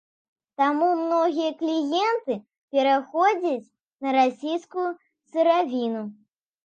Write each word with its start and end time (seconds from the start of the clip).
Таму 0.59 0.87
многія 1.01 1.51
кліенты 1.59 2.33
пераходзяць 2.77 3.73
на 4.07 4.17
расійскую 4.19 4.87
сыравіну. 5.35 6.01